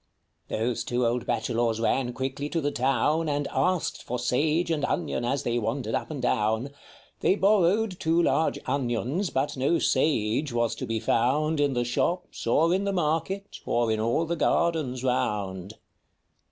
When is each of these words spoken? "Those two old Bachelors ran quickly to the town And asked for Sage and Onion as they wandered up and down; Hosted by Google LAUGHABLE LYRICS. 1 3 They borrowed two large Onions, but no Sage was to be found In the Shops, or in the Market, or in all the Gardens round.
"Those 0.47 0.83
two 0.83 1.05
old 1.05 1.27
Bachelors 1.27 1.79
ran 1.79 2.11
quickly 2.13 2.49
to 2.49 2.59
the 2.59 2.71
town 2.71 3.29
And 3.29 3.47
asked 3.51 4.01
for 4.01 4.17
Sage 4.17 4.71
and 4.71 4.83
Onion 4.83 5.23
as 5.23 5.43
they 5.43 5.59
wandered 5.59 5.93
up 5.93 6.09
and 6.09 6.19
down; 6.19 6.71
Hosted 6.71 6.71
by 6.71 6.73
Google 6.73 6.81
LAUGHABLE 6.81 7.01
LYRICS. 7.03 7.05
1 7.13 7.21
3 7.21 7.29
They 7.29 7.35
borrowed 7.35 7.99
two 7.99 8.23
large 8.23 8.59
Onions, 8.65 9.29
but 9.29 9.55
no 9.55 9.77
Sage 9.77 10.51
was 10.53 10.73
to 10.73 10.87
be 10.87 10.99
found 10.99 11.59
In 11.59 11.73
the 11.73 11.85
Shops, 11.85 12.47
or 12.47 12.73
in 12.73 12.85
the 12.85 12.91
Market, 12.93 13.59
or 13.63 13.91
in 13.91 13.99
all 13.99 14.25
the 14.25 14.35
Gardens 14.35 15.03
round. 15.03 15.75